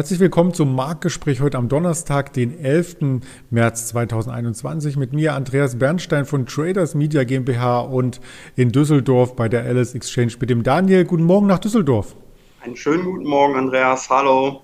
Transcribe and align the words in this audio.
Herzlich 0.00 0.20
willkommen 0.20 0.54
zum 0.54 0.74
Marktgespräch 0.74 1.42
heute 1.42 1.58
am 1.58 1.68
Donnerstag, 1.68 2.32
den 2.32 2.58
11. 2.58 3.20
März 3.50 3.88
2021 3.88 4.96
mit 4.96 5.12
mir 5.12 5.34
Andreas 5.34 5.78
Bernstein 5.78 6.24
von 6.24 6.46
Traders 6.46 6.94
Media 6.94 7.22
GmbH 7.24 7.80
und 7.80 8.18
in 8.56 8.72
Düsseldorf 8.72 9.36
bei 9.36 9.50
der 9.50 9.62
Alice 9.64 9.94
Exchange 9.94 10.32
mit 10.40 10.48
dem 10.48 10.62
Daniel. 10.62 11.04
Guten 11.04 11.24
Morgen 11.24 11.46
nach 11.46 11.58
Düsseldorf. 11.58 12.16
Einen 12.62 12.76
schönen 12.76 13.04
guten 13.04 13.28
Morgen, 13.28 13.56
Andreas. 13.56 14.08
Hallo. 14.08 14.62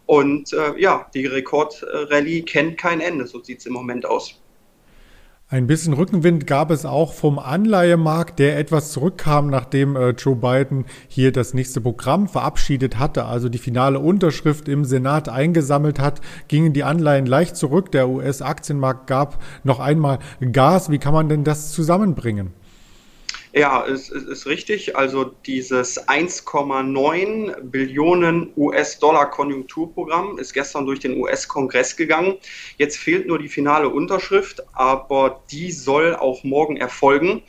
Und 0.05 0.51
äh, 0.51 0.77
ja, 0.77 1.09
die 1.13 1.25
Rekordrallye 1.25 2.41
kennt 2.41 2.77
kein 2.77 2.99
Ende, 2.99 3.25
so 3.25 3.41
sieht 3.41 3.59
es 3.59 3.65
im 3.65 3.73
Moment 3.73 4.05
aus. 4.05 4.42
Ein 5.53 5.67
bisschen 5.67 5.93
Rückenwind 5.93 6.47
gab 6.47 6.71
es 6.71 6.83
auch 6.83 7.13
vom 7.13 7.37
Anleihemarkt, 7.37 8.39
der 8.39 8.57
etwas 8.57 8.91
zurückkam, 8.91 9.51
nachdem 9.51 9.95
äh, 9.95 10.09
Joe 10.09 10.35
Biden 10.35 10.85
hier 11.07 11.31
das 11.31 11.53
nächste 11.53 11.79
Programm 11.79 12.27
verabschiedet 12.27 12.97
hatte, 12.97 13.25
also 13.25 13.49
die 13.49 13.59
finale 13.59 13.99
Unterschrift 13.99 14.67
im 14.67 14.83
Senat 14.83 15.29
eingesammelt 15.29 15.99
hat, 15.99 16.21
gingen 16.47 16.73
die 16.73 16.83
Anleihen 16.83 17.27
leicht 17.27 17.55
zurück. 17.55 17.91
Der 17.91 18.09
US-Aktienmarkt 18.09 19.05
gab 19.05 19.43
noch 19.63 19.79
einmal 19.79 20.17
Gas. 20.51 20.89
Wie 20.89 20.97
kann 20.97 21.13
man 21.13 21.29
denn 21.29 21.43
das 21.43 21.71
zusammenbringen? 21.71 22.53
Ja, 23.55 23.85
es, 23.85 24.09
es 24.09 24.23
ist 24.23 24.47
richtig. 24.47 24.97
Also 24.97 25.25
dieses 25.25 26.07
1,9 26.07 27.61
Billionen 27.61 28.51
US-Dollar 28.57 29.29
Konjunkturprogramm 29.29 30.39
ist 30.39 30.53
gestern 30.53 30.87
durch 30.87 30.99
den 30.99 31.19
US-Kongress 31.21 31.95
gegangen. 31.95 32.37
Jetzt 32.79 32.97
fehlt 32.97 33.27
nur 33.27 33.37
die 33.37 33.49
finale 33.49 33.89
Unterschrift, 33.89 34.63
aber 34.73 35.43
die 35.51 35.71
soll 35.71 36.15
auch 36.15 36.43
morgen 36.43 36.77
erfolgen. 36.77 37.43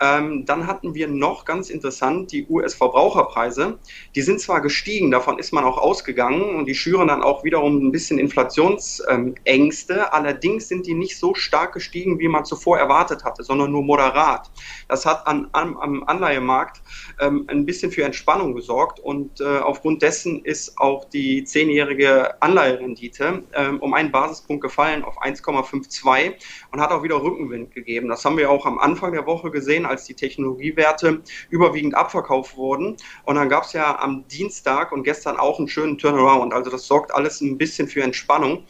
Ähm, 0.00 0.44
dann 0.44 0.66
hatten 0.66 0.94
wir 0.94 1.08
noch 1.08 1.44
ganz 1.44 1.70
interessant 1.70 2.32
die 2.32 2.46
US-Verbraucherpreise. 2.48 3.78
Die 4.14 4.22
sind 4.22 4.40
zwar 4.40 4.60
gestiegen, 4.60 5.10
davon 5.10 5.38
ist 5.38 5.52
man 5.52 5.64
auch 5.64 5.78
ausgegangen 5.78 6.56
und 6.56 6.66
die 6.66 6.74
schüren 6.74 7.08
dann 7.08 7.22
auch 7.22 7.44
wiederum 7.44 7.86
ein 7.86 7.92
bisschen 7.92 8.18
Inflationsängste. 8.18 10.12
Allerdings 10.12 10.68
sind 10.68 10.86
die 10.86 10.94
nicht 10.94 11.18
so 11.18 11.34
stark 11.34 11.72
gestiegen, 11.72 12.18
wie 12.18 12.28
man 12.28 12.44
zuvor 12.44 12.78
erwartet 12.78 13.24
hatte, 13.24 13.42
sondern 13.42 13.72
nur 13.72 13.82
moderat. 13.82 14.50
Das 14.88 15.06
hat 15.06 15.26
an, 15.26 15.48
am, 15.52 15.76
am 15.78 16.04
Anleihemarkt 16.04 16.82
ähm, 17.20 17.44
ein 17.48 17.64
bisschen 17.64 17.90
für 17.90 18.04
Entspannung 18.04 18.54
gesorgt 18.54 19.00
und 19.00 19.40
äh, 19.40 19.58
aufgrund 19.58 20.02
dessen 20.02 20.44
ist 20.44 20.78
auch 20.78 21.06
die 21.06 21.44
zehnjährige 21.44 22.40
Anleiherendite 22.42 23.42
ähm, 23.54 23.78
um 23.80 23.94
einen 23.94 24.12
Basispunkt 24.12 24.62
gefallen 24.62 25.04
auf 25.04 25.22
1,52 25.22 26.34
und 26.72 26.80
hat 26.80 26.90
auch 26.90 27.02
wieder 27.02 27.22
Rückenwind 27.22 27.74
gegeben. 27.74 28.08
Das 28.08 28.24
haben 28.24 28.36
wir 28.36 28.50
auch 28.50 28.66
am 28.66 28.78
Anfang 28.78 29.12
der 29.12 29.26
Woche 29.26 29.50
gesehen 29.50 29.85
als 29.88 30.04
die 30.04 30.14
Technologiewerte 30.14 31.22
überwiegend 31.50 31.94
abverkauft 31.94 32.56
wurden. 32.56 32.96
Und 33.24 33.36
dann 33.36 33.48
gab 33.48 33.64
es 33.64 33.72
ja 33.72 33.98
am 33.98 34.26
Dienstag 34.28 34.92
und 34.92 35.02
gestern 35.02 35.36
auch 35.36 35.58
einen 35.58 35.68
schönen 35.68 35.98
Turnaround. 35.98 36.52
Also 36.52 36.70
das 36.70 36.86
sorgt 36.86 37.14
alles 37.14 37.40
ein 37.40 37.58
bisschen 37.58 37.88
für 37.88 38.02
Entspannung. 38.02 38.64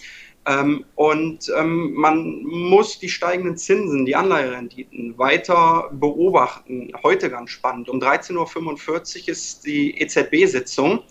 Ähm, 0.46 0.84
und 0.94 1.52
ähm, 1.56 1.92
man 1.94 2.42
muss 2.44 3.00
die 3.00 3.08
steigenden 3.08 3.56
Zinsen, 3.56 4.06
die 4.06 4.14
Anleiherenditen 4.14 5.18
weiter 5.18 5.90
beobachten. 5.92 6.92
Heute 7.02 7.30
ganz 7.30 7.50
spannend. 7.50 7.88
Um 7.88 7.98
13.45 7.98 9.22
Uhr 9.22 9.28
ist 9.28 9.66
die 9.66 10.00
EZB-Sitzung. 10.00 11.02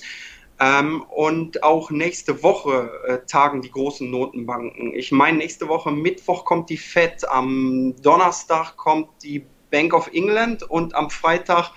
Ähm, 0.58 1.02
und 1.10 1.64
auch 1.64 1.92
nächste 1.92 2.42
Woche 2.42 2.90
äh, 3.08 3.18
tagen 3.28 3.62
die 3.62 3.72
großen 3.72 4.10
Notenbanken. 4.10 4.94
Ich 4.94 5.12
meine, 5.12 5.40
nächste 5.40 5.68
Woche 5.68 5.92
Mittwoch 5.92 6.46
kommt 6.46 6.70
die 6.70 6.78
FED, 6.78 7.28
am 7.28 7.94
Donnerstag 8.02 8.78
kommt 8.78 9.10
die 9.22 9.46
Bank 9.76 9.94
of 9.94 10.10
England 10.14 10.64
und 10.64 10.96
am 10.96 11.10
Freitag 11.10 11.72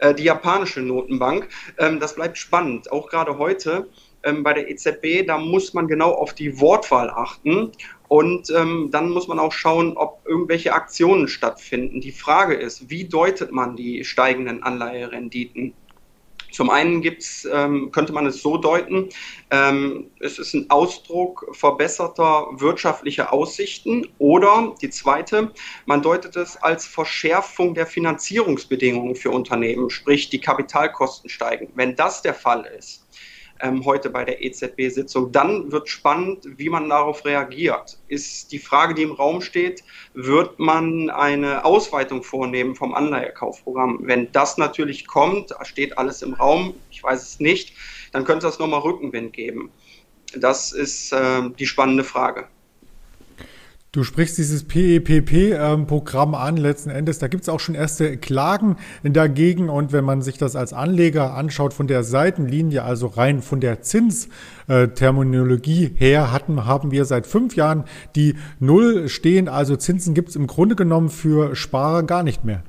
äh, 0.00 0.12
die 0.12 0.24
japanische 0.24 0.80
Notenbank. 0.80 1.48
Ähm, 1.78 2.00
das 2.00 2.16
bleibt 2.16 2.38
spannend, 2.38 2.90
auch 2.90 3.08
gerade 3.08 3.38
heute 3.38 3.88
ähm, 4.24 4.42
bei 4.42 4.52
der 4.52 4.68
EZB, 4.68 5.24
da 5.24 5.38
muss 5.38 5.72
man 5.72 5.86
genau 5.86 6.10
auf 6.10 6.34
die 6.34 6.60
Wortwahl 6.60 7.08
achten. 7.08 7.70
Und 8.08 8.50
ähm, 8.50 8.88
dann 8.90 9.10
muss 9.10 9.28
man 9.28 9.38
auch 9.38 9.52
schauen, 9.52 9.96
ob 9.96 10.22
irgendwelche 10.26 10.72
Aktionen 10.72 11.28
stattfinden. 11.28 12.00
Die 12.00 12.10
Frage 12.10 12.54
ist, 12.54 12.90
wie 12.90 13.04
deutet 13.04 13.52
man 13.52 13.76
die 13.76 14.04
steigenden 14.04 14.64
Anleiherenditen? 14.64 15.72
Zum 16.52 16.70
einen 16.70 17.02
gibt's, 17.02 17.46
ähm, 17.52 17.90
könnte 17.92 18.12
man 18.12 18.26
es 18.26 18.42
so 18.42 18.56
deuten, 18.56 19.08
ähm, 19.50 20.10
es 20.20 20.38
ist 20.38 20.54
ein 20.54 20.70
Ausdruck 20.70 21.46
verbesserter 21.52 22.48
wirtschaftlicher 22.52 23.32
Aussichten 23.32 24.08
oder 24.18 24.74
die 24.80 24.90
zweite, 24.90 25.52
man 25.86 26.02
deutet 26.02 26.36
es 26.36 26.56
als 26.56 26.86
Verschärfung 26.86 27.74
der 27.74 27.86
Finanzierungsbedingungen 27.86 29.16
für 29.16 29.30
Unternehmen, 29.30 29.90
sprich 29.90 30.30
die 30.30 30.40
Kapitalkosten 30.40 31.28
steigen. 31.28 31.68
Wenn 31.74 31.96
das 31.96 32.22
der 32.22 32.34
Fall 32.34 32.64
ist, 32.78 33.05
ähm, 33.60 33.84
heute 33.84 34.10
bei 34.10 34.24
der 34.24 34.42
EZB-Sitzung. 34.42 35.32
Dann 35.32 35.72
wird 35.72 35.88
spannend, 35.88 36.46
wie 36.56 36.68
man 36.68 36.88
darauf 36.88 37.24
reagiert. 37.24 37.98
Ist 38.08 38.52
die 38.52 38.58
Frage, 38.58 38.94
die 38.94 39.02
im 39.02 39.12
Raum 39.12 39.40
steht, 39.40 39.82
wird 40.14 40.58
man 40.58 41.10
eine 41.10 41.64
Ausweitung 41.64 42.22
vornehmen 42.22 42.74
vom 42.74 42.94
Anleihekaufprogramm? 42.94 44.00
Wenn 44.02 44.30
das 44.32 44.58
natürlich 44.58 45.06
kommt, 45.06 45.54
steht 45.62 45.98
alles 45.98 46.22
im 46.22 46.34
Raum, 46.34 46.74
ich 46.90 47.02
weiß 47.02 47.22
es 47.22 47.40
nicht, 47.40 47.74
dann 48.12 48.24
könnte 48.24 48.46
das 48.46 48.58
nochmal 48.58 48.80
Rückenwind 48.80 49.32
geben. 49.32 49.70
Das 50.34 50.72
ist 50.72 51.12
äh, 51.12 51.50
die 51.58 51.66
spannende 51.66 52.04
Frage. 52.04 52.48
Du 53.96 54.04
sprichst 54.04 54.36
dieses 54.36 54.64
PEPP-Programm 54.64 56.28
ähm, 56.28 56.34
an, 56.34 56.58
letzten 56.58 56.90
Endes. 56.90 57.18
Da 57.18 57.28
gibt 57.28 57.44
es 57.44 57.48
auch 57.48 57.60
schon 57.60 57.74
erste 57.74 58.18
Klagen 58.18 58.76
dagegen. 59.02 59.70
Und 59.70 59.90
wenn 59.90 60.04
man 60.04 60.20
sich 60.20 60.36
das 60.36 60.54
als 60.54 60.74
Anleger 60.74 61.32
anschaut 61.32 61.72
von 61.72 61.86
der 61.86 62.04
Seitenlinie, 62.04 62.82
also 62.82 63.06
rein 63.06 63.40
von 63.40 63.58
der 63.58 63.80
Zinsterminologie 63.80 65.92
her, 65.94 66.30
hatten, 66.30 66.66
haben 66.66 66.90
wir 66.90 67.06
seit 67.06 67.26
fünf 67.26 67.56
Jahren 67.56 67.84
die 68.16 68.34
Null 68.60 69.08
stehen. 69.08 69.48
Also 69.48 69.76
Zinsen 69.76 70.12
gibt 70.12 70.28
es 70.28 70.36
im 70.36 70.46
Grunde 70.46 70.76
genommen 70.76 71.08
für 71.08 71.56
Sparer 71.56 72.02
gar 72.02 72.22
nicht 72.22 72.44
mehr. 72.44 72.62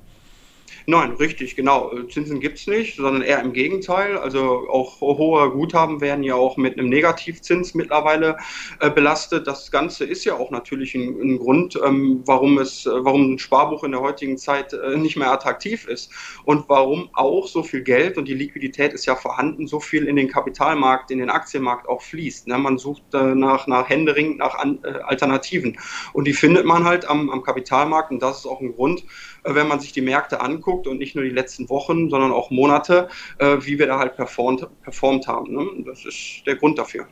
Nein, 0.89 1.11
richtig, 1.15 1.57
genau. 1.57 1.91
Zinsen 2.03 2.39
gibt 2.39 2.59
es 2.59 2.65
nicht, 2.65 2.95
sondern 2.95 3.21
eher 3.21 3.41
im 3.41 3.51
Gegenteil. 3.51 4.17
Also 4.17 4.69
auch 4.69 5.01
hohe 5.01 5.51
Guthaben 5.51 5.99
werden 5.99 6.23
ja 6.23 6.35
auch 6.35 6.55
mit 6.55 6.79
einem 6.79 6.87
Negativzins 6.87 7.73
mittlerweile 7.73 8.37
äh, 8.79 8.89
belastet. 8.89 9.47
Das 9.47 9.69
Ganze 9.69 10.05
ist 10.05 10.23
ja 10.23 10.35
auch 10.35 10.49
natürlich 10.49 10.95
ein, 10.95 11.19
ein 11.19 11.39
Grund, 11.39 11.77
ähm, 11.85 12.23
warum 12.25 12.57
es, 12.57 12.85
äh, 12.85 13.03
warum 13.03 13.33
ein 13.33 13.37
Sparbuch 13.37 13.83
in 13.83 13.91
der 13.91 13.99
heutigen 13.99 14.37
Zeit 14.37 14.71
äh, 14.71 14.95
nicht 14.95 15.17
mehr 15.17 15.29
attraktiv 15.29 15.89
ist 15.89 16.09
und 16.45 16.69
warum 16.69 17.09
auch 17.11 17.49
so 17.49 17.63
viel 17.63 17.81
Geld 17.81 18.17
und 18.17 18.25
die 18.25 18.33
Liquidität 18.33 18.93
ist 18.93 19.05
ja 19.05 19.17
vorhanden, 19.17 19.67
so 19.67 19.81
viel 19.81 20.07
in 20.07 20.15
den 20.15 20.29
Kapitalmarkt, 20.29 21.11
in 21.11 21.19
den 21.19 21.29
Aktienmarkt 21.29 21.89
auch 21.89 22.01
fließt. 22.01 22.47
Ne? 22.47 22.57
Man 22.57 22.77
sucht 22.77 23.03
äh, 23.13 23.35
nach, 23.35 23.67
Händering, 23.89 24.37
nach 24.37 24.55
An 24.55 24.79
äh, 24.85 24.99
Alternativen 24.99 25.77
und 26.13 26.29
die 26.29 26.33
findet 26.33 26.65
man 26.65 26.85
halt 26.85 27.09
am, 27.09 27.29
am 27.29 27.43
Kapitalmarkt 27.43 28.11
und 28.11 28.21
das 28.21 28.37
ist 28.37 28.45
auch 28.45 28.61
ein 28.61 28.73
Grund, 28.73 29.01
äh, 29.01 29.05
wenn 29.55 29.67
man 29.67 29.79
sich 29.79 29.91
die 29.91 30.01
Märkte 30.01 30.41
anguckt 30.41 30.87
und 30.87 30.97
nicht 30.97 31.15
nur 31.15 31.23
die 31.23 31.29
letzten 31.31 31.69
Wochen, 31.69 32.09
sondern 32.09 32.31
auch 32.31 32.51
Monate, 32.51 33.09
äh, 33.39 33.57
wie 33.61 33.79
wir 33.79 33.87
da 33.87 33.99
halt 33.99 34.15
performt, 34.15 34.67
performt 34.83 35.27
haben. 35.27 35.53
Ne? 35.53 35.83
Das 35.85 36.05
ist 36.05 36.43
der 36.45 36.55
Grund 36.55 36.77
dafür. 36.77 37.07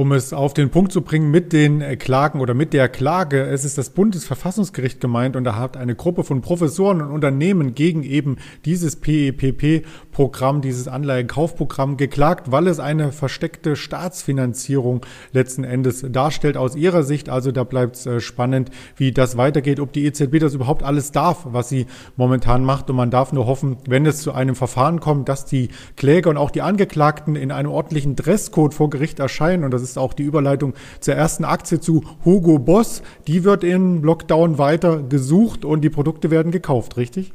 Um 0.00 0.12
es 0.12 0.32
auf 0.32 0.54
den 0.54 0.70
Punkt 0.70 0.92
zu 0.92 1.02
bringen 1.02 1.30
mit 1.30 1.52
den 1.52 1.82
äh, 1.82 1.94
Klagen 1.94 2.40
oder 2.40 2.54
mit 2.54 2.72
der 2.72 2.88
Klage, 2.88 3.42
es 3.42 3.66
ist 3.66 3.76
das 3.76 3.90
Bundesverfassungsgericht 3.90 4.98
gemeint 4.98 5.36
und 5.36 5.44
da 5.44 5.56
hat 5.56 5.76
eine 5.76 5.94
Gruppe 5.94 6.24
von 6.24 6.40
Professoren 6.40 7.02
und 7.02 7.10
Unternehmen 7.10 7.74
gegen 7.74 8.02
eben 8.02 8.38
dieses 8.64 8.96
PEPP-Programm, 8.96 10.62
dieses 10.62 10.88
Anleihenkaufprogramm 10.88 11.98
geklagt, 11.98 12.50
weil 12.50 12.66
es 12.68 12.80
eine 12.80 13.12
versteckte 13.12 13.76
Staatsfinanzierung 13.76 15.04
letzten 15.34 15.64
Endes 15.64 16.02
darstellt 16.08 16.56
aus 16.56 16.76
ihrer 16.76 17.02
Sicht. 17.02 17.28
Also 17.28 17.52
da 17.52 17.64
bleibt 17.64 17.96
es 17.96 18.06
äh, 18.06 18.20
spannend, 18.20 18.70
wie 18.96 19.12
das 19.12 19.36
weitergeht, 19.36 19.80
ob 19.80 19.92
die 19.92 20.06
EZB 20.06 20.38
das 20.38 20.54
überhaupt 20.54 20.82
alles 20.82 21.12
darf, 21.12 21.44
was 21.44 21.68
sie 21.68 21.84
momentan 22.16 22.64
macht. 22.64 22.88
Und 22.88 22.96
man 22.96 23.10
darf 23.10 23.34
nur 23.34 23.44
hoffen, 23.44 23.76
wenn 23.86 24.06
es 24.06 24.22
zu 24.22 24.32
einem 24.32 24.54
Verfahren 24.54 25.00
kommt, 25.00 25.28
dass 25.28 25.44
die 25.44 25.68
Kläger 25.98 26.30
und 26.30 26.38
auch 26.38 26.50
die 26.50 26.62
Angeklagten 26.62 27.36
in 27.36 27.52
einem 27.52 27.70
ordentlichen 27.70 28.16
Dresscode 28.16 28.72
vor 28.72 28.88
Gericht 28.88 29.20
erscheinen 29.20 29.62
und 29.62 29.72
das 29.72 29.82
ist 29.82 29.89
auch 29.98 30.12
die 30.12 30.22
Überleitung 30.22 30.74
zur 31.00 31.14
ersten 31.14 31.44
Aktie 31.44 31.80
zu 31.80 32.04
Hugo 32.24 32.58
Boss. 32.58 33.02
Die 33.26 33.44
wird 33.44 33.64
im 33.64 34.02
Lockdown 34.02 34.58
weiter 34.58 35.02
gesucht 35.02 35.64
und 35.64 35.82
die 35.82 35.90
Produkte 35.90 36.30
werden 36.30 36.52
gekauft, 36.52 36.96
richtig? 36.96 37.32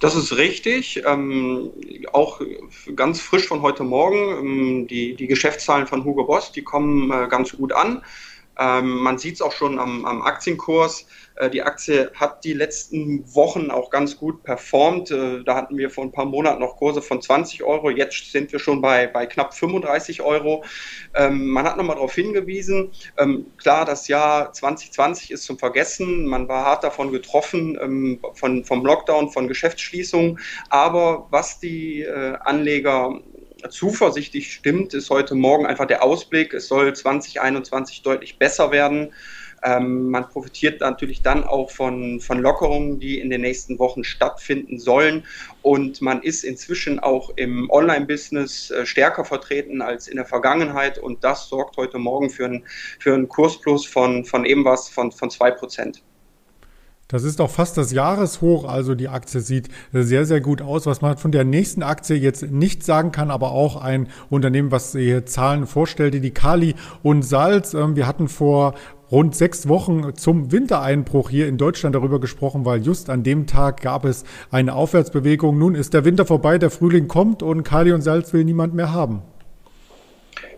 Das 0.00 0.14
ist 0.14 0.36
richtig. 0.36 1.02
Ähm, 1.06 1.70
auch 2.12 2.40
ganz 2.94 3.20
frisch 3.20 3.48
von 3.48 3.62
heute 3.62 3.82
Morgen. 3.82 4.16
Ähm, 4.16 4.86
die, 4.86 5.14
die 5.14 5.26
Geschäftszahlen 5.26 5.86
von 5.86 6.04
Hugo 6.04 6.24
Boss, 6.24 6.52
die 6.52 6.62
kommen 6.62 7.10
äh, 7.10 7.26
ganz 7.28 7.56
gut 7.56 7.72
an. 7.72 8.02
Ähm, 8.58 8.98
man 8.98 9.18
sieht 9.18 9.36
es 9.36 9.42
auch 9.42 9.52
schon 9.52 9.78
am, 9.78 10.04
am 10.04 10.22
Aktienkurs. 10.22 11.06
Äh, 11.36 11.50
die 11.50 11.62
Aktie 11.62 12.10
hat 12.14 12.44
die 12.44 12.52
letzten 12.52 13.24
Wochen 13.34 13.70
auch 13.70 13.90
ganz 13.90 14.16
gut 14.16 14.42
performt. 14.42 15.10
Äh, 15.10 15.44
da 15.44 15.54
hatten 15.54 15.78
wir 15.78 15.90
vor 15.90 16.04
ein 16.04 16.12
paar 16.12 16.24
Monaten 16.24 16.60
noch 16.60 16.76
Kurse 16.76 17.00
von 17.00 17.22
20 17.22 17.62
Euro. 17.62 17.90
Jetzt 17.90 18.32
sind 18.32 18.50
wir 18.52 18.58
schon 18.58 18.80
bei, 18.80 19.06
bei 19.06 19.26
knapp 19.26 19.54
35 19.54 20.22
Euro. 20.22 20.64
Ähm, 21.14 21.48
man 21.48 21.64
hat 21.64 21.76
nochmal 21.76 21.96
darauf 21.96 22.14
hingewiesen, 22.14 22.90
ähm, 23.16 23.46
klar, 23.56 23.84
das 23.84 24.08
Jahr 24.08 24.52
2020 24.52 25.30
ist 25.30 25.44
zum 25.44 25.58
Vergessen. 25.58 26.26
Man 26.26 26.48
war 26.48 26.64
hart 26.64 26.84
davon 26.84 27.12
getroffen, 27.12 27.78
ähm, 27.80 28.20
von, 28.34 28.64
vom 28.64 28.84
Lockdown, 28.84 29.30
von 29.30 29.46
Geschäftsschließungen. 29.48 30.38
Aber 30.68 31.28
was 31.30 31.60
die 31.60 32.02
äh, 32.02 32.36
Anleger 32.40 33.20
zuversichtlich 33.68 34.52
stimmt, 34.52 34.94
ist 34.94 35.10
heute 35.10 35.34
Morgen 35.34 35.66
einfach 35.66 35.86
der 35.86 36.02
Ausblick. 36.02 36.54
Es 36.54 36.68
soll 36.68 36.94
2021 36.94 38.02
deutlich 38.02 38.38
besser 38.38 38.70
werden. 38.70 39.12
Ähm, 39.64 40.10
man 40.10 40.28
profitiert 40.28 40.80
natürlich 40.80 41.22
dann 41.22 41.42
auch 41.42 41.70
von, 41.70 42.20
von 42.20 42.38
Lockerungen, 42.38 43.00
die 43.00 43.18
in 43.18 43.30
den 43.30 43.40
nächsten 43.40 43.78
Wochen 43.78 44.04
stattfinden 44.04 44.78
sollen. 44.78 45.24
Und 45.62 46.00
man 46.00 46.22
ist 46.22 46.44
inzwischen 46.44 47.00
auch 47.00 47.30
im 47.36 47.68
Online-Business 47.70 48.70
äh, 48.70 48.86
stärker 48.86 49.24
vertreten 49.24 49.82
als 49.82 50.06
in 50.06 50.16
der 50.16 50.26
Vergangenheit. 50.26 50.98
Und 50.98 51.24
das 51.24 51.48
sorgt 51.48 51.76
heute 51.76 51.98
Morgen 51.98 52.30
für 52.30 52.44
einen, 52.44 52.64
für 53.00 53.26
Kursplus 53.26 53.84
von, 53.86 54.24
von 54.24 54.44
eben 54.44 54.64
was 54.64 54.88
von, 54.88 55.10
von 55.10 55.30
2%. 55.30 56.00
Das 57.10 57.24
ist 57.24 57.40
auch 57.40 57.48
fast 57.48 57.78
das 57.78 57.90
Jahreshoch, 57.90 58.68
also 58.68 58.94
die 58.94 59.08
Aktie 59.08 59.40
sieht 59.40 59.70
sehr, 59.94 60.26
sehr 60.26 60.42
gut 60.42 60.60
aus. 60.60 60.84
Was 60.84 61.00
man 61.00 61.16
von 61.16 61.32
der 61.32 61.42
nächsten 61.44 61.82
Aktie 61.82 62.16
jetzt 62.16 62.50
nicht 62.50 62.84
sagen 62.84 63.12
kann, 63.12 63.30
aber 63.30 63.52
auch 63.52 63.80
ein 63.80 64.08
Unternehmen, 64.28 64.70
was 64.70 64.92
hier 64.92 65.24
Zahlen 65.24 65.66
vorstellte, 65.66 66.20
die 66.20 66.32
Kali 66.32 66.74
und 67.02 67.22
Salz. 67.22 67.72
Ähm, 67.72 67.96
wir 67.96 68.06
hatten 68.06 68.28
vor 68.28 68.74
rund 69.10 69.34
sechs 69.34 69.68
Wochen 69.68 70.14
zum 70.16 70.52
Wintereinbruch 70.52 71.30
hier 71.30 71.48
in 71.48 71.56
Deutschland 71.56 71.94
darüber 71.94 72.20
gesprochen, 72.20 72.66
weil 72.66 72.82
just 72.82 73.08
an 73.08 73.22
dem 73.22 73.46
Tag 73.46 73.80
gab 73.80 74.04
es 74.04 74.24
eine 74.50 74.74
Aufwärtsbewegung. 74.74 75.56
Nun 75.56 75.74
ist 75.76 75.94
der 75.94 76.04
Winter 76.04 76.26
vorbei, 76.26 76.58
der 76.58 76.68
Frühling 76.68 77.08
kommt 77.08 77.42
und 77.42 77.62
Kali 77.62 77.92
und 77.92 78.02
Salz 78.02 78.34
will 78.34 78.44
niemand 78.44 78.74
mehr 78.74 78.92
haben. 78.92 79.22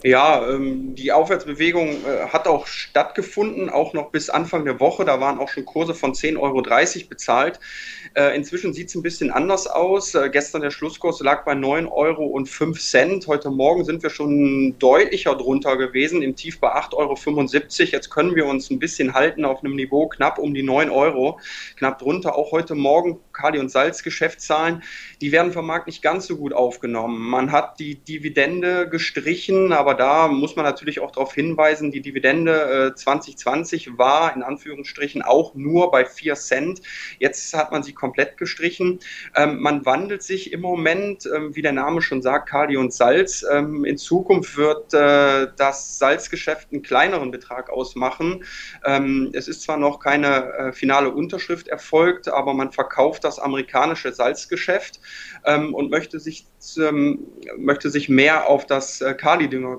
Ja, 0.03 0.49
ähm, 0.49 0.95
die 0.95 1.13
Aufwärtsbewegung 1.13 1.89
äh, 2.07 2.29
hat 2.33 2.49
auch 2.49 2.67
stattgefunden, 2.67 3.69
auch 3.69 3.93
noch 3.93 4.11
bis 4.11 4.31
Anfang 4.31 4.65
der 4.65 4.81
Woche. 4.81 5.05
Da 5.05 5.21
waren 5.21 5.39
auch 5.39 5.51
schon 5.51 5.67
Kurse 5.67 5.95
von 5.95 6.15
10,30 6.15 6.41
Euro 6.41 6.63
bezahlt. 7.07 7.61
Äh, 8.15 8.35
inzwischen 8.35 8.73
sieht 8.73 8.89
es 8.89 8.95
ein 8.95 9.03
bisschen 9.03 9.31
anders 9.31 9.67
aus. 9.67 10.15
Äh, 10.15 10.31
gestern 10.31 10.63
der 10.63 10.71
Schlusskurs 10.71 11.21
lag 11.21 11.45
bei 11.45 11.53
9,05 11.53 11.91
Euro. 11.93 13.27
Heute 13.27 13.51
Morgen 13.51 13.85
sind 13.85 14.03
wir 14.03 14.09
schon 14.09 14.79
deutlicher 14.79 15.35
drunter 15.35 15.77
gewesen, 15.77 16.23
im 16.23 16.35
Tief 16.35 16.61
bei 16.61 16.75
8,75 16.75 16.95
Euro. 16.95 17.91
Jetzt 17.93 18.11
können 18.11 18.35
wir 18.35 18.47
uns 18.47 18.71
ein 18.71 18.79
bisschen 18.79 19.13
halten 19.13 19.45
auf 19.45 19.63
einem 19.63 19.77
Niveau 19.77 20.09
knapp 20.09 20.39
um 20.39 20.55
die 20.55 20.63
9 20.63 20.89
Euro. 20.89 21.39
Knapp 21.77 21.99
drunter 21.99 22.37
auch 22.37 22.53
heute 22.53 22.75
Morgen 22.75 23.21
Kali- 23.33 23.59
und 23.59 23.71
Salz-Geschäftszahlen. 23.71 24.83
Die 25.21 25.31
werden 25.31 25.53
vom 25.53 25.67
Markt 25.67 25.87
nicht 25.87 26.03
ganz 26.03 26.27
so 26.27 26.37
gut 26.37 26.53
aufgenommen. 26.53 27.29
Man 27.29 27.53
hat 27.53 27.79
die 27.79 27.97
Dividende 27.97 28.89
gestrichen, 28.89 29.73
aber 29.73 29.90
aber 29.91 29.99
da 29.99 30.29
muss 30.29 30.55
man 30.55 30.65
natürlich 30.65 31.01
auch 31.01 31.11
darauf 31.11 31.35
hinweisen, 31.35 31.91
die 31.91 32.01
Dividende 32.01 32.93
äh, 32.93 32.95
2020 32.95 33.99
war 33.99 34.37
in 34.37 34.45
Anführungsstrichen 34.45 35.21
auch 35.21 35.57
nur 35.57 35.91
bei 35.91 36.05
4 36.05 36.37
Cent. 36.37 36.81
Jetzt 37.19 37.53
hat 37.55 37.73
man 37.73 37.83
sie 37.83 37.93
komplett 37.93 38.37
gestrichen. 38.37 39.01
Ähm, 39.35 39.61
man 39.61 39.85
wandelt 39.85 40.23
sich 40.23 40.53
im 40.53 40.61
Moment, 40.61 41.27
ähm, 41.27 41.57
wie 41.57 41.63
der 41.63 41.73
Name 41.73 42.03
schon 42.03 42.23
sagt, 42.23 42.51
Kali 42.51 42.77
und 42.77 42.95
Salz. 42.95 43.45
Ähm, 43.51 43.85
in 43.85 43.99
Zukunft 43.99 44.57
wird 44.57 44.95
äh, 44.95 45.49
das 45.57 45.99
Salzgeschäft 45.99 46.69
einen 46.71 46.83
kleineren 46.83 47.33
Betrag 47.33 47.69
ausmachen. 47.69 48.45
Ähm, 48.85 49.31
es 49.33 49.49
ist 49.49 49.63
zwar 49.63 49.77
noch 49.77 49.99
keine 49.99 50.53
äh, 50.53 50.73
finale 50.73 51.11
Unterschrift 51.11 51.67
erfolgt, 51.67 52.29
aber 52.29 52.55
man 52.55 52.71
verkauft 52.71 53.25
das 53.25 53.41
amerikanische 53.41 54.13
Salzgeschäft 54.13 55.01
ähm, 55.45 55.75
und 55.75 55.91
möchte 55.91 56.21
sich, 56.21 56.47
ähm, 56.79 57.27
möchte 57.57 57.91
sich 57.91 58.09
mehr 58.09 58.49
auf 58.49 58.67
das 58.67 59.01
äh, 59.01 59.15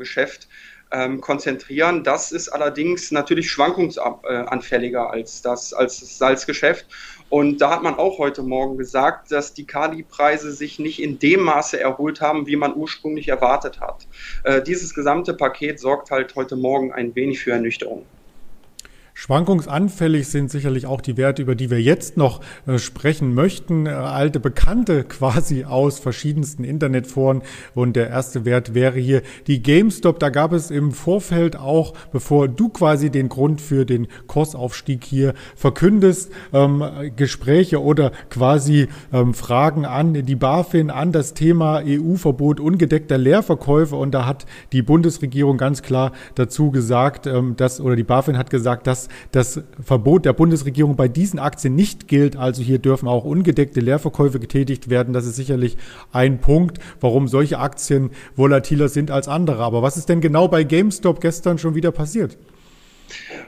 Kali-Dünger-Geschäft 0.01 0.47
ähm, 0.91 1.21
konzentrieren. 1.21 2.03
Das 2.03 2.31
ist 2.31 2.49
allerdings 2.49 3.11
natürlich 3.11 3.49
schwankungsanfälliger 3.49 5.09
als 5.09 5.41
das, 5.41 5.73
als 5.73 6.01
das 6.01 6.17
Salzgeschäft. 6.17 6.85
Und 7.29 7.61
da 7.61 7.71
hat 7.71 7.83
man 7.83 7.95
auch 7.95 8.17
heute 8.17 8.43
Morgen 8.43 8.77
gesagt, 8.77 9.31
dass 9.31 9.53
die 9.53 9.65
Kali-Preise 9.65 10.51
sich 10.51 10.79
nicht 10.79 11.01
in 11.01 11.17
dem 11.17 11.41
Maße 11.43 11.79
erholt 11.79 12.19
haben, 12.19 12.45
wie 12.45 12.57
man 12.57 12.75
ursprünglich 12.75 13.29
erwartet 13.29 13.79
hat. 13.79 14.07
Äh, 14.43 14.61
dieses 14.61 14.93
gesamte 14.93 15.33
Paket 15.33 15.79
sorgt 15.79 16.11
halt 16.11 16.35
heute 16.35 16.57
Morgen 16.57 16.91
ein 16.91 17.15
wenig 17.15 17.39
für 17.39 17.51
Ernüchterung. 17.51 18.05
Schwankungsanfällig 19.21 20.27
sind 20.29 20.49
sicherlich 20.49 20.87
auch 20.87 20.99
die 20.99 21.15
Werte, 21.15 21.43
über 21.43 21.53
die 21.53 21.69
wir 21.69 21.79
jetzt 21.79 22.17
noch 22.17 22.41
äh, 22.65 22.79
sprechen 22.79 23.35
möchten. 23.35 23.85
Äh, 23.85 23.91
alte 23.91 24.39
Bekannte 24.39 25.03
quasi 25.07 25.63
aus 25.63 25.99
verschiedensten 25.99 26.63
Internetforen. 26.63 27.43
Und 27.75 27.95
der 27.95 28.09
erste 28.09 28.45
Wert 28.45 28.73
wäre 28.73 28.97
hier 28.97 29.21
die 29.45 29.61
GameStop. 29.61 30.17
Da 30.17 30.29
gab 30.29 30.53
es 30.53 30.71
im 30.71 30.91
Vorfeld 30.91 31.55
auch, 31.55 31.93
bevor 32.11 32.47
du 32.47 32.69
quasi 32.69 33.11
den 33.11 33.29
Grund 33.29 33.61
für 33.61 33.85
den 33.85 34.07
Kursaufstieg 34.25 35.03
hier 35.03 35.35
verkündest, 35.55 36.31
ähm, 36.51 36.83
Gespräche 37.15 37.79
oder 37.79 38.13
quasi 38.31 38.87
ähm, 39.13 39.35
Fragen 39.35 39.85
an 39.85 40.25
die 40.25 40.35
BaFin, 40.35 40.89
an 40.89 41.11
das 41.11 41.35
Thema 41.35 41.83
EU-Verbot 41.85 42.59
ungedeckter 42.59 43.19
Leerverkäufe. 43.19 43.95
Und 43.95 44.15
da 44.15 44.25
hat 44.25 44.47
die 44.71 44.81
Bundesregierung 44.81 45.59
ganz 45.59 45.83
klar 45.83 46.11
dazu 46.33 46.71
gesagt, 46.71 47.27
ähm, 47.27 47.55
dass, 47.55 47.79
oder 47.79 47.95
die 47.95 48.03
BaFin 48.03 48.35
hat 48.35 48.49
gesagt, 48.49 48.87
dass 48.87 49.09
das 49.31 49.61
Verbot 49.83 50.25
der 50.25 50.33
Bundesregierung 50.33 50.95
bei 50.95 51.07
diesen 51.07 51.39
Aktien 51.39 51.75
nicht 51.75 52.07
gilt. 52.07 52.35
Also 52.35 52.61
hier 52.61 52.79
dürfen 52.79 53.07
auch 53.07 53.23
ungedeckte 53.23 53.79
Leerverkäufe 53.79 54.39
getätigt 54.39 54.89
werden. 54.89 55.13
Das 55.13 55.25
ist 55.25 55.35
sicherlich 55.35 55.77
ein 56.11 56.39
Punkt, 56.39 56.79
warum 56.99 57.27
solche 57.27 57.59
Aktien 57.59 58.11
volatiler 58.35 58.89
sind 58.89 59.11
als 59.11 59.27
andere. 59.27 59.63
Aber 59.63 59.81
was 59.81 59.97
ist 59.97 60.09
denn 60.09 60.21
genau 60.21 60.47
bei 60.47 60.63
GameStop 60.63 61.21
gestern 61.21 61.57
schon 61.57 61.75
wieder 61.75 61.91
passiert? 61.91 62.37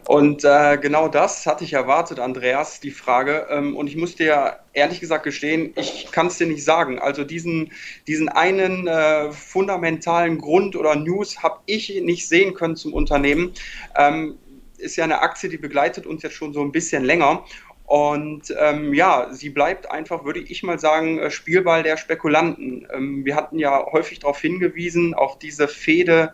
Und 0.06 0.44
äh, 0.44 0.77
genau 0.77 1.08
das 1.08 1.46
hatte 1.46 1.63
ich 1.63 1.74
erwartet, 1.74 2.20
Andreas, 2.20 2.80
die 2.80 2.92
Frage. 2.92 3.48
Ähm, 3.50 3.75
und 3.75 3.88
ich 3.88 3.96
muss 3.96 4.15
dir 4.15 4.58
ehrlich 4.74 5.00
gesagt 5.00 5.24
gestehen, 5.24 5.74
ich 5.75 6.12
kann 6.12 6.27
es 6.27 6.38
dir 6.38 6.48
nicht 6.48 6.63
sagen. 6.63 7.00
Also 7.00 7.24
diesen, 7.24 7.72
diesen 8.08 8.30
einen 8.30 8.88
äh, 8.88 9.32
fundamentalen 9.32 10.38
Grund 10.38 10.75
oder 10.75 10.96
News 10.96 11.42
habe 11.42 11.60
ich 11.65 12.01
nicht 12.01 12.27
sehen 12.27 12.53
können 12.53 12.75
zum 12.75 12.94
Unternehmen. 12.94 13.53
Ähm, 13.98 14.38
ist 14.83 14.95
ja 14.95 15.03
eine 15.03 15.21
Aktie, 15.21 15.49
die 15.49 15.57
begleitet 15.57 16.05
uns 16.05 16.23
jetzt 16.23 16.35
schon 16.35 16.53
so 16.53 16.61
ein 16.61 16.71
bisschen 16.71 17.03
länger. 17.03 17.43
Und 17.85 18.53
ähm, 18.57 18.93
ja, 18.93 19.27
sie 19.31 19.49
bleibt 19.49 19.91
einfach, 19.91 20.23
würde 20.23 20.39
ich 20.39 20.63
mal 20.63 20.79
sagen, 20.79 21.19
äh, 21.19 21.29
Spielball 21.29 21.83
der 21.83 21.97
Spekulanten. 21.97 22.87
Ähm, 22.93 23.25
wir 23.25 23.35
hatten 23.35 23.59
ja 23.59 23.85
häufig 23.91 24.19
darauf 24.19 24.39
hingewiesen, 24.39 25.13
auch 25.13 25.37
diese 25.37 25.67
Fehde 25.67 26.33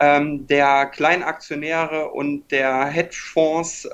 ähm, 0.00 0.46
der 0.46 0.86
Kleinaktionäre 0.86 2.10
und 2.10 2.50
der 2.50 2.86
Hedgefonds. 2.86 3.88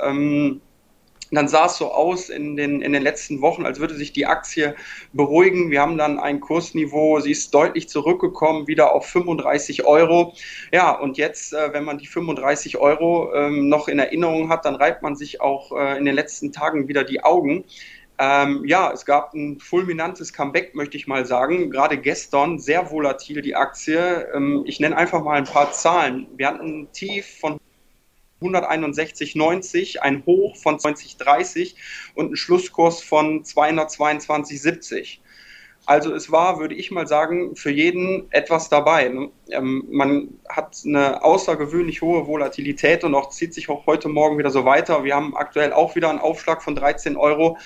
Dann 1.33 1.49
sah 1.49 1.67
es 1.67 1.77
so 1.77 1.91
aus 1.93 2.29
in 2.29 2.57
den, 2.57 2.81
in 2.81 2.93
den 2.93 3.03
letzten 3.03 3.41
Wochen, 3.41 3.67
als 3.67 3.81
würde 3.81 3.95
sich 3.95 4.13
die 4.13 4.27
Aktie 4.27 4.77
beruhigen. 5.13 5.71
Wir 5.71 5.81
haben 5.81 5.99
dann 5.99 6.19
ein 6.19 6.41
Kursniveau, 6.41 7.21
sie 7.21 7.33
ist 7.33 7.53
deutlich 7.53 7.89
zurückgekommen, 7.89 8.69
wieder 8.69 8.93
auf 8.93 9.07
35 9.07 9.85
Euro. 9.85 10.35
Ja, 10.73 10.93
und 10.93 11.19
jetzt, 11.19 11.53
äh, 11.53 11.73
wenn 11.73 11.85
man 11.85 11.99
die 11.99 12.07
35 12.07 12.79
Euro 12.79 13.35
ähm, 13.35 13.69
noch 13.69 13.89
in 13.89 13.99
Erinnerung 13.99 14.49
hat, 14.51 14.65
dann 14.65 14.77
reibt 14.77 15.03
man 15.03 15.17
sich 15.17 15.41
auch 15.41 15.73
äh, 15.73 15.99
in 15.99 16.05
den 16.05 16.15
letzten 16.15 16.53
Tagen 16.53 16.89
wieder 16.89 17.03
die 17.03 17.25
Augen. 17.25 17.65
Ähm, 18.19 18.65
ja, 18.65 18.93
es 18.93 19.05
gab 19.05 19.35
ein 19.35 19.61
fulminantes 19.61 20.33
Comeback, 20.33 20.75
möchte 20.75 20.97
ich 20.97 21.07
mal 21.07 21.27
sagen. 21.27 21.71
Gerade 21.71 21.99
gestern 21.99 22.59
sehr 22.59 22.91
volatil 22.91 23.43
die 23.43 23.55
Aktie. 23.55 24.29
Ähm, 24.35 24.63
ich 24.67 24.81
nenne 24.81 24.97
einfach 24.97 25.23
mal 25.23 25.37
ein 25.37 25.45
paar 25.45 25.73
Zahlen. 25.73 26.27
Wir 26.37 26.49
hatten 26.49 26.83
ein 26.83 26.93
Tief 26.93 27.27
von 27.41 27.59
161,90, 28.41 29.99
ein 29.99 30.25
Hoch 30.27 30.57
von 30.57 30.79
20,30 30.79 31.75
und 32.15 32.27
einen 32.27 32.37
Schlusskurs 32.37 33.03
von 33.03 33.45
222,70. 33.45 35.19
Also 35.87 36.13
es 36.13 36.33
war, 36.33 36.59
würde 36.59 36.75
ich 36.75 36.91
mal 36.91 37.07
sagen, 37.07 37.55
für 37.55 37.71
jeden 37.71 38.27
etwas 38.33 38.69
dabei. 38.69 39.09
Ne? 39.09 39.31
Ähm, 39.51 39.85
man 39.89 40.41
hat 40.49 40.83
eine 40.85 41.23
außergewöhnlich 41.23 42.03
hohe 42.03 42.27
Volatilität 42.27 43.05
und 43.05 43.15
auch 43.15 43.31
zieht 43.31 43.55
sich 43.55 43.69
auch 43.69 43.87
heute 43.87 44.09
Morgen 44.09 44.37
wieder 44.37 44.51
so 44.51 44.65
weiter. 44.65 45.05
Wir 45.05 45.15
haben 45.15 45.37
aktuell 45.37 45.73
auch 45.73 45.95
wieder 45.95 46.11
einen 46.11 46.19
Aufschlag 46.19 46.63
von 46.63 46.75
13 46.75 47.17
Euro. 47.17 47.57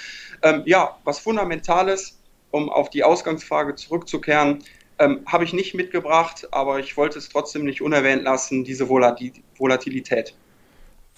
Ähm, 0.43 0.63
ja, 0.67 0.99
was 1.05 1.19
Fundamentales, 1.19 2.19
um 2.51 2.69
auf 2.69 2.91
die 2.91 3.05
Ausgangsfrage 3.05 3.75
zurückzukehren, 3.75 4.65
ähm, 4.99 5.23
habe 5.27 5.45
ich 5.45 5.55
nicht 5.55 5.75
mitgebracht, 5.75 6.47
aber 6.51 6.79
ich 6.79 6.99
wollte 6.99 7.19
es 7.19 7.31
trotzdem 7.31 7.65
nicht 7.65 7.81
unerwähnt 7.81 8.23
lassen, 8.23 8.65
diese 8.65 8.91
Volatilität. 8.91 10.35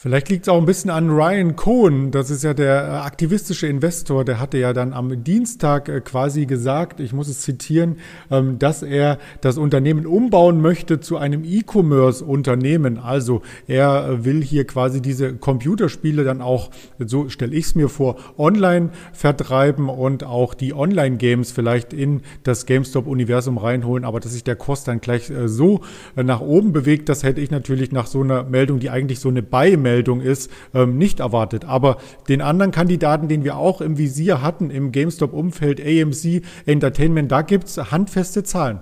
Vielleicht 0.02 0.30
liegt 0.30 0.46
es 0.46 0.48
auch 0.48 0.58
ein 0.58 0.66
bisschen 0.66 0.90
an 0.90 1.10
Ryan 1.10 1.54
Cohen, 1.54 2.10
das 2.10 2.28
ist 2.28 2.42
ja 2.42 2.54
der 2.54 2.88
äh, 2.88 2.90
aktivistische 3.06 3.68
Investor, 3.68 4.24
der 4.24 4.40
hatte 4.40 4.58
ja 4.58 4.72
dann 4.72 4.92
am 4.94 5.22
Dienstag 5.22 5.88
äh, 5.88 6.00
quasi 6.00 6.46
gesagt, 6.46 6.98
ich 6.98 7.12
muss 7.12 7.28
es 7.28 7.42
zitieren, 7.42 7.98
ähm, 8.28 8.58
dass 8.58 8.82
er 8.82 9.18
das 9.42 9.58
Unternehmen 9.58 10.04
umbauen 10.04 10.60
möchte 10.60 10.98
zu 10.98 11.18
einem 11.18 11.44
E-Commerce-Unternehmen. 11.44 12.98
Also 12.98 13.42
er 13.68 14.08
äh, 14.08 14.24
will 14.24 14.42
hier 14.42 14.66
quasi 14.66 15.00
diese 15.00 15.34
Computerspiele 15.34 16.24
dann 16.24 16.42
auch, 16.42 16.72
so 16.98 17.28
stelle 17.28 17.54
ich 17.54 17.66
es 17.66 17.74
mir 17.76 17.88
vor, 17.88 18.16
online 18.36 18.90
vertreiben 19.12 19.88
und 19.88 20.24
auch 20.24 20.54
die 20.54 20.74
Online-Games 20.74 21.52
vielleicht 21.52 21.92
in 21.92 22.22
das 22.42 22.66
GameStop-Universum 22.66 23.56
reinholen, 23.56 24.04
aber 24.04 24.18
dass 24.18 24.32
sich 24.32 24.42
der 24.42 24.56
Kurs 24.56 24.82
dann 24.82 25.00
gleich 25.00 25.30
so 25.44 25.82
nach 26.16 26.40
oben 26.40 26.72
bewegt, 26.72 27.08
das 27.08 27.22
hätte 27.22 27.40
ich 27.40 27.52
natürlich 27.52 27.92
nach 27.92 28.08
so 28.08 28.22
einer 28.22 28.42
Meldung, 28.42 28.80
die 28.80 28.90
eigentlich 28.90 29.20
so 29.20 29.28
eine 29.28 29.44
Beimeldung 29.44 29.91
Meldung 29.92 30.22
ist, 30.22 30.50
ähm, 30.74 30.96
nicht 30.96 31.20
erwartet. 31.20 31.64
Aber 31.66 31.98
den 32.28 32.40
anderen 32.40 32.72
Kandidaten, 32.72 33.28
den 33.28 33.44
wir 33.44 33.56
auch 33.56 33.80
im 33.82 33.98
Visier 33.98 34.40
hatten, 34.40 34.70
im 34.70 34.90
GameStop-Umfeld, 34.90 35.80
AMC 35.80 36.42
Entertainment, 36.64 37.30
da 37.30 37.42
gibt 37.42 37.64
es 37.64 37.76
handfeste 37.76 38.42
Zahlen. 38.42 38.80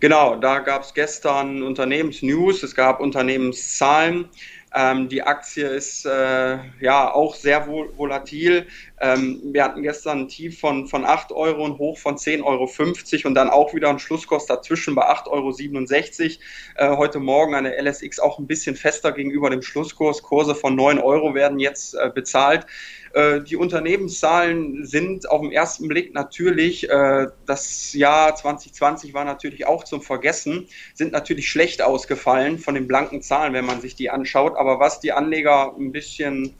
Genau, 0.00 0.36
da 0.36 0.58
gab 0.58 0.82
es 0.82 0.94
gestern 0.94 1.62
Unternehmensnews, 1.62 2.64
es 2.64 2.74
gab 2.74 3.00
Unternehmenszahlen. 3.00 4.26
Ähm, 4.72 5.08
die 5.08 5.22
Aktie 5.22 5.66
ist 5.66 6.06
äh, 6.06 6.58
ja 6.80 7.12
auch 7.12 7.34
sehr 7.34 7.66
vol 7.66 7.92
volatil. 7.96 8.66
Ähm, 9.00 9.40
wir 9.52 9.64
hatten 9.64 9.82
gestern 9.82 10.20
ein 10.20 10.28
Tief 10.28 10.60
von, 10.60 10.86
von 10.86 11.04
8 11.04 11.32
Euro 11.32 11.64
und 11.64 11.78
Hoch 11.78 11.98
von 11.98 12.16
10,50 12.16 12.44
Euro 12.44 13.28
und 13.28 13.34
dann 13.34 13.50
auch 13.50 13.74
wieder 13.74 13.88
ein 13.88 13.98
Schlusskurs 13.98 14.46
dazwischen 14.46 14.94
bei 14.94 15.02
8,67 15.02 16.38
Euro. 16.76 16.92
Äh, 16.92 16.96
heute 16.96 17.18
Morgen 17.18 17.54
eine 17.54 17.80
LSX 17.80 18.20
auch 18.20 18.38
ein 18.38 18.46
bisschen 18.46 18.76
fester 18.76 19.10
gegenüber 19.10 19.50
dem 19.50 19.62
Schlusskurs. 19.62 20.22
Kurse 20.22 20.54
von 20.54 20.76
9 20.76 20.98
Euro 20.98 21.34
werden 21.34 21.58
jetzt 21.58 21.94
äh, 21.94 22.10
bezahlt. 22.14 22.66
Äh, 23.12 23.40
die 23.40 23.56
Unternehmenszahlen 23.56 24.86
sind 24.86 25.28
auf 25.28 25.40
den 25.40 25.50
ersten 25.50 25.88
Blick 25.88 26.14
natürlich, 26.14 26.88
äh, 26.88 27.26
das 27.46 27.92
Jahr 27.92 28.36
2020 28.36 29.14
war 29.14 29.24
natürlich 29.24 29.66
auch 29.66 29.82
zum 29.82 30.00
Vergessen, 30.00 30.68
sind 30.94 31.12
natürlich 31.12 31.48
schlecht 31.48 31.82
ausgefallen 31.82 32.58
von 32.58 32.74
den 32.74 32.86
blanken 32.86 33.20
Zahlen, 33.20 33.52
wenn 33.52 33.64
man 33.64 33.80
sich 33.80 33.96
die 33.96 34.10
anschaut. 34.10 34.56
Aber 34.60 34.78
was 34.78 35.00
die 35.00 35.10
Anleger 35.10 35.74
ein 35.74 35.90
bisschen 35.90 36.54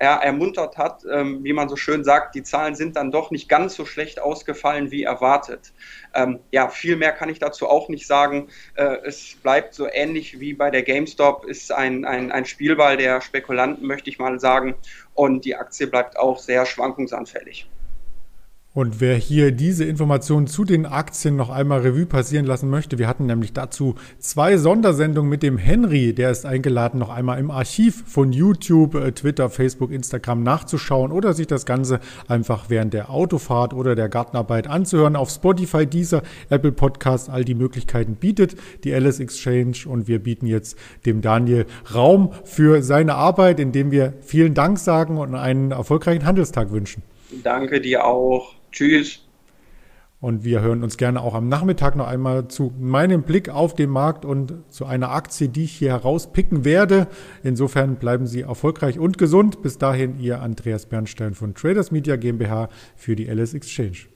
ja, 0.00 0.16
ermuntert 0.16 0.78
hat, 0.78 1.04
ähm, 1.04 1.44
wie 1.44 1.52
man 1.52 1.68
so 1.68 1.76
schön 1.76 2.02
sagt, 2.02 2.34
die 2.34 2.42
Zahlen 2.42 2.74
sind 2.74 2.96
dann 2.96 3.10
doch 3.10 3.30
nicht 3.30 3.46
ganz 3.46 3.74
so 3.74 3.84
schlecht 3.84 4.22
ausgefallen 4.22 4.90
wie 4.90 5.02
erwartet. 5.02 5.74
Ähm, 6.14 6.38
ja, 6.50 6.70
viel 6.70 6.96
mehr 6.96 7.12
kann 7.12 7.28
ich 7.28 7.38
dazu 7.38 7.68
auch 7.68 7.90
nicht 7.90 8.06
sagen. 8.06 8.48
Äh, 8.74 8.96
es 9.04 9.36
bleibt 9.42 9.74
so 9.74 9.86
ähnlich 9.86 10.40
wie 10.40 10.54
bei 10.54 10.70
der 10.70 10.82
GameStop, 10.82 11.44
ist 11.44 11.70
ein, 11.70 12.06
ein, 12.06 12.32
ein 12.32 12.46
Spielball 12.46 12.96
der 12.96 13.20
Spekulanten, 13.20 13.86
möchte 13.86 14.08
ich 14.08 14.18
mal 14.18 14.40
sagen. 14.40 14.74
Und 15.12 15.44
die 15.44 15.54
Aktie 15.54 15.88
bleibt 15.88 16.18
auch 16.18 16.38
sehr 16.38 16.64
schwankungsanfällig. 16.64 17.68
Und 18.74 19.02
wer 19.02 19.16
hier 19.16 19.52
diese 19.52 19.84
Informationen 19.84 20.46
zu 20.46 20.64
den 20.64 20.86
Aktien 20.86 21.36
noch 21.36 21.50
einmal 21.50 21.80
Revue 21.80 22.06
passieren 22.06 22.46
lassen 22.46 22.70
möchte, 22.70 22.98
wir 22.98 23.06
hatten 23.06 23.26
nämlich 23.26 23.52
dazu 23.52 23.96
zwei 24.18 24.56
Sondersendungen 24.56 25.28
mit 25.28 25.42
dem 25.42 25.58
Henry, 25.58 26.14
der 26.14 26.30
ist 26.30 26.46
eingeladen, 26.46 26.98
noch 26.98 27.10
einmal 27.10 27.38
im 27.38 27.50
Archiv 27.50 28.02
von 28.06 28.32
YouTube, 28.32 28.94
äh, 28.94 29.12
Twitter, 29.12 29.50
Facebook, 29.50 29.90
Instagram 29.90 30.42
nachzuschauen 30.42 31.12
oder 31.12 31.34
sich 31.34 31.46
das 31.46 31.66
Ganze 31.66 32.00
einfach 32.28 32.70
während 32.70 32.94
der 32.94 33.10
Autofahrt 33.10 33.74
oder 33.74 33.94
der 33.94 34.08
Gartenarbeit 34.08 34.68
anzuhören. 34.68 35.16
Auf 35.16 35.28
Spotify, 35.28 35.86
dieser 35.86 36.22
Apple 36.48 36.72
Podcast, 36.72 37.28
all 37.28 37.44
die 37.44 37.54
Möglichkeiten 37.54 38.14
bietet 38.14 38.56
die 38.84 38.94
Alice 38.94 39.20
Exchange 39.20 39.84
und 39.84 40.08
wir 40.08 40.18
bieten 40.18 40.46
jetzt 40.46 40.78
dem 41.04 41.20
Daniel 41.20 41.66
Raum 41.94 42.32
für 42.44 42.82
seine 42.82 43.16
Arbeit, 43.16 43.60
indem 43.60 43.90
wir 43.90 44.14
vielen 44.22 44.54
Dank 44.54 44.78
sagen 44.78 45.18
und 45.18 45.34
einen 45.34 45.72
erfolgreichen 45.72 46.24
Handelstag 46.24 46.70
wünschen. 46.70 47.02
Danke 47.42 47.82
dir 47.82 48.06
auch. 48.06 48.61
Tschüss. 48.72 49.20
Und 50.22 50.44
wir 50.44 50.60
hören 50.60 50.84
uns 50.84 50.98
gerne 50.98 51.20
auch 51.20 51.34
am 51.34 51.48
Nachmittag 51.48 51.96
noch 51.96 52.06
einmal 52.06 52.46
zu 52.46 52.72
meinem 52.78 53.24
Blick 53.24 53.48
auf 53.48 53.74
den 53.74 53.90
Markt 53.90 54.24
und 54.24 54.54
zu 54.68 54.86
einer 54.86 55.10
Aktie, 55.10 55.48
die 55.48 55.64
ich 55.64 55.72
hier 55.72 55.90
herauspicken 55.90 56.64
werde. 56.64 57.08
Insofern 57.42 57.96
bleiben 57.96 58.28
Sie 58.28 58.42
erfolgreich 58.42 59.00
und 59.00 59.18
gesund. 59.18 59.62
Bis 59.62 59.78
dahin, 59.78 60.20
Ihr 60.20 60.40
Andreas 60.40 60.86
Bernstein 60.86 61.34
von 61.34 61.54
Traders 61.54 61.90
Media 61.90 62.14
GmbH 62.14 62.68
für 62.94 63.16
die 63.16 63.26
LS 63.26 63.54
Exchange. 63.54 64.06